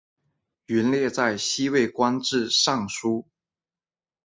[0.65, 3.27] 元烈在西魏官至尚书。